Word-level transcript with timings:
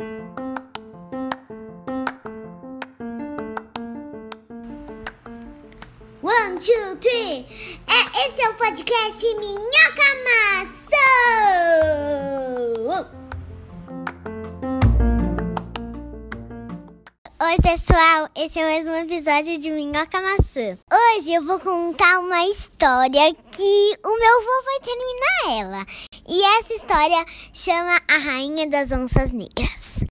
One, 0.00 0.06
two, 6.60 6.96
three. 7.00 7.44
É, 7.88 8.26
esse 8.26 8.40
é 8.40 8.48
o 8.48 8.54
podcast 8.54 9.26
Minhoca 9.34 10.14
Maçã. 10.24 10.57
Pessoal. 17.88 18.28
Esse 18.36 18.58
é 18.58 18.64
mais 18.64 18.86
um 18.86 18.94
episódio 18.96 19.58
de 19.58 19.70
Minhoca 19.70 20.20
Maçã. 20.20 20.76
Hoje 20.92 21.32
eu 21.32 21.42
vou 21.42 21.58
contar 21.58 22.18
uma 22.18 22.46
história 22.46 23.34
que 23.34 23.98
o 24.04 24.18
meu 24.18 24.38
avô 24.38 24.62
vai 24.64 24.80
terminar 24.80 25.58
ela. 25.58 25.86
E 26.28 26.42
essa 26.58 26.74
história 26.74 27.24
chama 27.54 27.98
A 28.06 28.18
Rainha 28.18 28.68
das 28.68 28.92
Onças 28.92 29.32
Negras. 29.32 30.04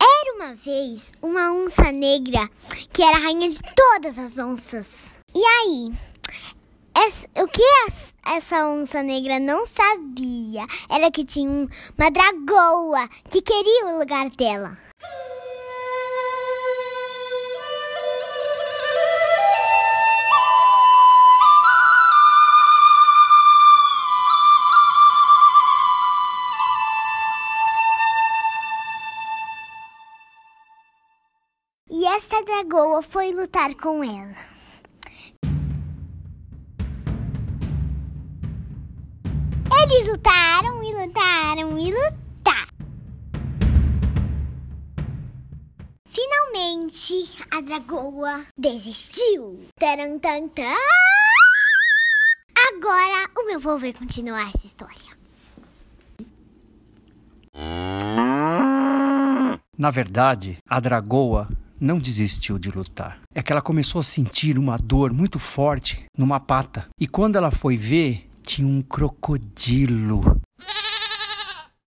Era 0.00 0.34
uma 0.34 0.54
vez 0.54 1.12
uma 1.20 1.52
onça 1.52 1.92
negra 1.92 2.48
que 2.90 3.02
era 3.02 3.16
a 3.16 3.20
rainha 3.20 3.48
de 3.48 3.60
todas 3.74 4.18
as 4.18 4.38
onças. 4.38 5.18
E 5.34 5.44
aí, 5.44 5.92
essa- 7.06 7.28
o 7.36 7.48
que 7.48 7.62
essa 8.24 8.66
onça 8.66 9.02
negra 9.02 9.38
não 9.38 9.66
sabia 9.66 10.66
era 10.88 11.10
que 11.10 11.24
tinha 11.24 11.50
um- 11.50 11.68
uma 11.98 12.10
dragoa 12.10 13.08
que 13.30 13.42
queria 13.42 13.86
o 13.86 13.98
lugar 13.98 14.30
dela. 14.30 14.72
E 31.90 32.06
esta 32.06 32.42
dragoa 32.42 33.02
foi 33.02 33.32
lutar 33.32 33.74
com 33.74 34.02
ela. 34.02 34.53
Eles 40.04 40.08
lutaram 40.08 40.82
e 40.82 40.92
lutaram 40.92 41.78
e 41.78 41.90
lutaram. 41.90 42.74
Finalmente, 46.06 47.32
a 47.50 47.62
dragoa 47.62 48.44
desistiu. 48.58 49.66
Taran. 49.80 50.20
Agora, 52.68 53.30
o 53.34 53.46
meu 53.46 53.56
avô 53.56 53.78
vai 53.78 53.94
continuar 53.94 54.52
essa 54.54 54.66
história. 54.66 55.14
Na 59.78 59.90
verdade, 59.90 60.58
a 60.68 60.80
dragoa 60.80 61.48
não 61.80 61.98
desistiu 61.98 62.58
de 62.58 62.70
lutar. 62.70 63.20
É 63.34 63.42
que 63.42 63.50
ela 63.50 63.62
começou 63.62 64.00
a 64.00 64.04
sentir 64.04 64.58
uma 64.58 64.76
dor 64.76 65.14
muito 65.14 65.38
forte 65.38 66.04
numa 66.16 66.38
pata. 66.38 66.88
E 67.00 67.08
quando 67.08 67.36
ela 67.36 67.50
foi 67.50 67.78
ver, 67.78 68.28
tinha 68.44 68.68
um 68.68 68.82
crocodilo 68.82 70.40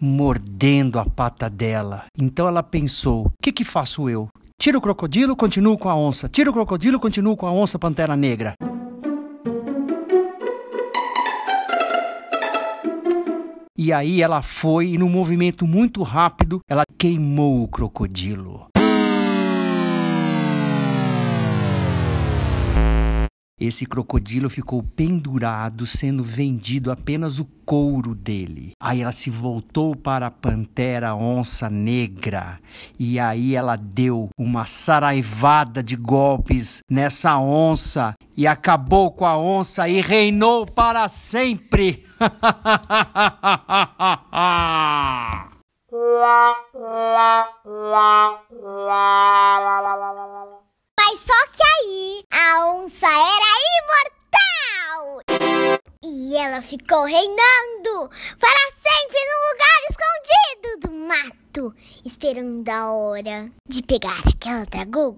mordendo 0.00 0.98
a 0.98 1.04
pata 1.04 1.48
dela. 1.50 2.06
Então 2.16 2.48
ela 2.48 2.62
pensou: 2.62 3.26
o 3.26 3.32
que, 3.42 3.52
que 3.52 3.64
faço 3.64 4.08
eu? 4.08 4.28
Tira 4.60 4.78
o 4.78 4.80
crocodilo, 4.80 5.36
continuo 5.36 5.78
com 5.78 5.88
a 5.88 5.94
onça. 5.94 6.28
Tira 6.28 6.50
o 6.50 6.52
crocodilo, 6.52 6.98
continuo 6.98 7.36
com 7.36 7.46
a 7.46 7.52
onça 7.52 7.78
pantera 7.78 8.16
negra. 8.16 8.54
E 13.76 13.92
aí 13.92 14.20
ela 14.20 14.42
foi 14.42 14.88
e 14.88 14.98
num 14.98 15.08
movimento 15.08 15.64
muito 15.64 16.02
rápido, 16.02 16.58
ela 16.68 16.82
queimou 16.98 17.62
o 17.62 17.68
crocodilo. 17.68 18.66
Esse 23.60 23.86
crocodilo 23.86 24.48
ficou 24.48 24.82
pendurado, 24.82 25.86
sendo 25.86 26.22
vendido 26.22 26.92
apenas 26.92 27.38
o 27.38 27.44
couro 27.66 28.14
dele. 28.14 28.72
Aí 28.80 29.02
ela 29.02 29.12
se 29.12 29.30
voltou 29.30 29.96
para 29.96 30.28
a 30.28 30.30
pantera 30.30 31.14
onça 31.14 31.68
negra 31.68 32.58
e 32.98 33.18
aí 33.18 33.54
ela 33.54 33.76
deu 33.76 34.30
uma 34.38 34.64
saraivada 34.64 35.82
de 35.82 35.96
golpes 35.96 36.80
nessa 36.88 37.36
onça 37.38 38.14
e 38.36 38.46
acabou 38.46 39.10
com 39.10 39.26
a 39.26 39.36
onça 39.36 39.88
e 39.88 40.00
reinou 40.00 40.64
para 40.64 41.08
sempre. 41.08 42.06
Mas 48.88 49.67
ela 56.58 56.62
ficou 56.62 57.04
reinando 57.04 58.10
para 58.40 58.72
sempre 58.74 59.20
num 59.28 59.42
lugar 59.52 59.80
escondido 59.90 60.88
do 60.88 60.92
mato, 61.06 61.74
esperando 62.04 62.68
a 62.68 62.90
hora 62.92 63.48
de 63.68 63.80
pegar 63.84 64.20
aquela 64.26 64.64
dragoa. 64.64 65.14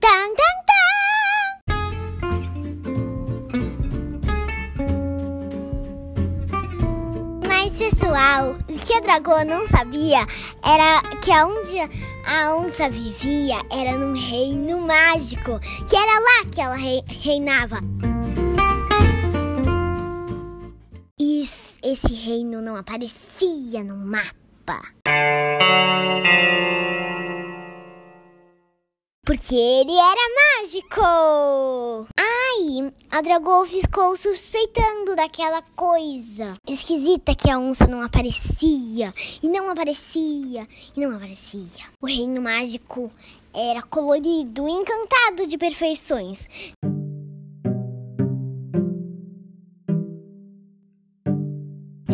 Tan, 0.00 0.34
tan, 0.34 0.54
tan! 0.66 1.98
Mas 7.46 7.72
pessoal, 7.74 8.56
o 8.68 8.78
que 8.78 8.94
a 8.94 9.00
dragoa 9.00 9.44
não 9.44 9.66
sabia 9.68 10.26
era 10.64 11.02
que 11.22 11.30
aonde 11.30 11.78
a 12.26 12.54
onça 12.56 12.88
vivia 12.90 13.60
era 13.70 13.92
num 13.96 14.14
reino 14.14 14.80
mágico, 14.80 15.58
que 15.88 15.96
era 15.96 16.18
lá 16.20 16.44
que 16.50 16.60
ela 16.60 16.76
rei- 16.76 17.04
reinava. 17.06 17.78
Esse 21.88 22.12
reino 22.12 22.60
não 22.60 22.76
aparecia 22.76 23.82
no 23.82 23.96
mapa. 23.96 24.82
Porque 29.24 29.54
ele 29.54 29.92
era 29.92 30.60
mágico! 30.60 32.06
Aí, 32.18 32.92
a 33.10 33.22
dragoa 33.22 33.66
ficou 33.66 34.16
suspeitando 34.16 35.16
daquela 35.16 35.62
coisa 35.74 36.54
esquisita 36.68 37.34
que 37.34 37.50
a 37.50 37.58
onça 37.58 37.86
não 37.86 38.02
aparecia, 38.02 39.14
e 39.42 39.48
não 39.48 39.70
aparecia, 39.70 40.66
e 40.94 41.00
não 41.00 41.16
aparecia. 41.16 41.86
O 42.02 42.06
reino 42.06 42.42
mágico 42.42 43.10
era 43.54 43.80
colorido, 43.82 44.68
encantado 44.68 45.46
de 45.46 45.56
perfeições. 45.56 46.48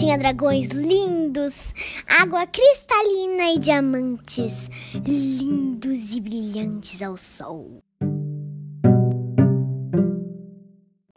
Tinha 0.05 0.19
dragões 0.19 0.69
lindos, 0.69 1.73
água 2.07 2.47
cristalina 2.47 3.55
e 3.55 3.59
diamantes 3.59 4.69
lindos 5.03 6.15
e 6.15 6.21
brilhantes 6.21 7.01
ao 7.01 7.17
sol. 7.17 7.83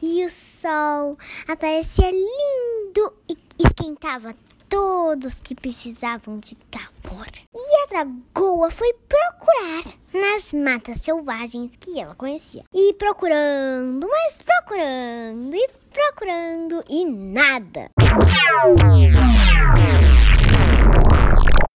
E 0.02 0.24
o 0.24 0.30
sol 0.30 1.18
aparecia 1.46 2.10
lindo 2.10 3.12
e 3.28 3.36
esquentava 3.62 4.34
todos 4.70 5.42
que 5.42 5.54
precisavam 5.54 6.38
de 6.38 6.56
calor. 6.70 7.28
E 7.54 7.82
a 7.82 7.86
dragoa 7.88 8.70
foi 8.70 8.94
procurar 9.06 9.84
nas 10.14 10.52
matas 10.54 11.00
selvagens 11.00 11.72
que 11.78 12.00
ela 12.00 12.14
conhecia. 12.14 12.64
E 12.72 12.94
procurando, 12.94 14.08
mas 14.08 14.37
procurando 14.68 15.54
e 15.56 15.68
procurando 15.90 16.84
e 16.90 17.04
nada. 17.06 17.88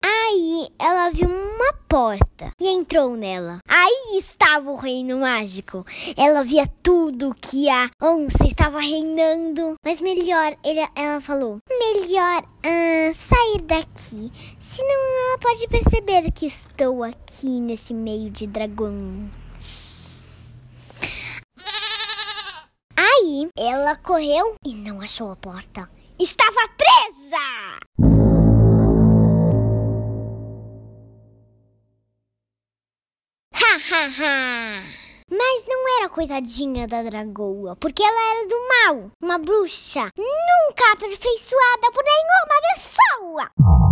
Aí 0.04 0.68
ela 0.80 1.10
viu 1.12 1.30
uma 1.30 1.74
porta 1.88 2.52
e 2.60 2.68
entrou 2.68 3.16
nela. 3.16 3.60
Aí 3.68 4.18
estava 4.18 4.72
o 4.72 4.76
reino 4.76 5.20
mágico. 5.20 5.86
Ela 6.18 6.44
via 6.44 6.66
tudo 6.82 7.36
que 7.40 7.70
a 7.70 7.90
onça 8.02 8.46
estava 8.48 8.80
reinando. 8.80 9.76
Mas 9.86 10.02
melhor, 10.02 10.58
ele- 10.64 10.88
ela 10.96 11.22
falou: 11.22 11.60
melhor 11.70 12.44
sair 13.14 13.62
daqui. 13.62 14.32
Senão 14.60 15.30
ela 15.30 15.38
pode 15.40 15.68
perceber 15.68 16.32
que 16.32 16.48
estou 16.48 17.04
aqui 17.04 17.60
nesse 17.62 17.94
meio 17.94 18.30
de 18.32 18.48
dragões. 18.48 19.30
Ela 23.58 23.96
correu 23.96 24.56
e 24.66 24.74
não 24.76 25.00
achou 25.02 25.32
a 25.32 25.36
porta. 25.36 25.90
Estava 26.20 26.68
presa! 26.76 27.80
Ha 33.54 33.76
ha 33.76 34.06
ha! 34.08 34.84
Mas 35.32 35.66
não 35.68 35.98
era 36.00 36.10
coitadinha 36.10 36.88
da 36.88 37.04
dragoa, 37.04 37.76
porque 37.76 38.02
ela 38.02 38.32
era 38.32 38.48
do 38.48 38.68
mal, 38.68 39.12
uma 39.22 39.38
bruxa, 39.38 40.10
nunca 40.18 40.92
aperfeiçoada 40.94 41.92
por 41.94 42.04
nenhuma 42.04 42.62
pessoa. 42.74 43.89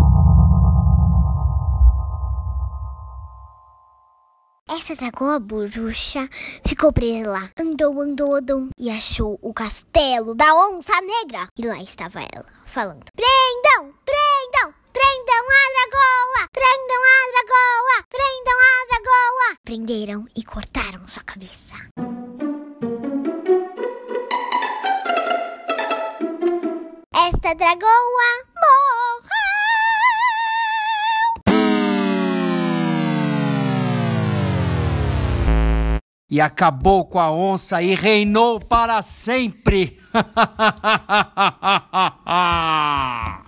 Essa 4.90 5.12
dragoa 5.12 5.38
bruxa 5.38 6.30
ficou 6.66 6.94
presa 6.94 7.30
lá. 7.30 7.50
Andou, 7.60 8.00
andou, 8.00 8.36
andou 8.36 8.70
e 8.80 8.90
achou 8.90 9.38
o 9.42 9.54
castelo 9.54 10.34
da 10.34 10.56
onça 10.56 10.94
negra. 11.02 11.50
E 11.58 11.68
lá 11.68 11.84
estava 11.84 12.22
ela, 12.22 12.46
falando: 12.66 13.04
Prendam, 13.14 13.94
prendam, 14.06 14.74
prendam 14.94 15.44
a 15.44 15.66
dragoa, 15.76 16.48
prendam 16.54 17.04
a 17.04 17.20
dragoa, 17.34 18.06
prendam 18.08 18.60
a 18.62 18.86
dragoa. 18.88 19.58
Prenderam 19.66 20.26
e 20.34 20.44
cortaram 20.46 21.06
sua 21.06 21.24
cabeça. 21.24 21.76
Esta 27.14 27.54
dragoa 27.56 28.30
morreu. 28.56 28.97
E 36.30 36.42
acabou 36.42 37.06
com 37.06 37.20
a 37.20 37.32
onça 37.32 37.82
e 37.82 37.96
reinou 37.96 38.60
para 38.60 39.02
sempre. 39.02 39.98